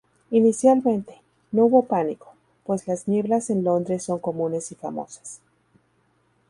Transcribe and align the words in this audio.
Inicialmente, 0.31 1.21
no 1.51 1.65
hubo 1.67 1.85
pánico, 1.85 2.33
pues 2.65 2.87
las 2.87 3.07
nieblas 3.07 3.51
en 3.51 3.63
Londres 3.63 4.01
son 4.03 4.17
comunes 4.17 4.71
y 4.71 4.75
famosas. 4.75 5.41